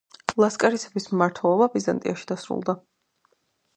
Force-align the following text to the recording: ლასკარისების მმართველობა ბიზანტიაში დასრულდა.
ლასკარისების 0.43 1.05
მმართველობა 1.11 1.67
ბიზანტიაში 1.75 2.29
დასრულდა. 2.33 2.77